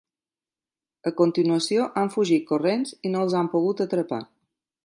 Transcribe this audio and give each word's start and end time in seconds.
A 1.11 1.11
continuació 1.19 1.85
han 2.03 2.11
fugit 2.17 2.49
corrents 2.53 2.97
i 3.11 3.15
no 3.17 3.25
els 3.27 3.39
han 3.43 3.55
pogut 3.57 3.85
atrapar. 3.89 4.25